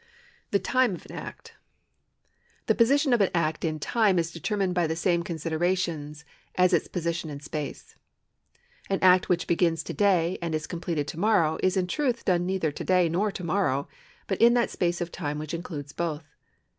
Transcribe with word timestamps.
The 0.49 0.59
lime 0.73 0.95
of 0.95 1.05
an 1.05 1.11
act. 1.11 1.53
The 2.65 2.73
position 2.73 3.13
of 3.13 3.21
an 3.21 3.29
act 3.35 3.63
in 3.63 3.79
time 3.79 4.17
is 4.17 4.31
determined 4.31 4.75
l)y 4.75 4.87
the 4.87 4.95
same 4.95 5.21
considerations 5.21 6.25
as 6.55 6.73
its 6.73 6.87
jiosition 6.87 7.29
in 7.29 7.37
s]iaec. 7.37 7.93
An 8.89 8.97
act 9.03 9.27
wliich 9.27 9.45
begins 9.45 9.83
to 9.83 9.93
day 9.93 10.39
and 10.41 10.55
is 10.55 10.65
completed 10.65 11.07
to 11.09 11.19
morrow 11.19 11.59
is 11.61 11.77
in 11.77 11.85
trutli 11.85 12.25
done 12.25 12.47
neither 12.47 12.71
to 12.71 12.83
day 12.83 13.09
nor 13.09 13.31
to 13.31 13.43
morrow, 13.43 13.87
but 14.25 14.41
in 14.41 14.55
that 14.55 14.71
space 14.71 15.01
of 15.01 15.11
time 15.11 15.37
which 15.37 15.53
includes 15.53 15.93
both. 15.93 16.25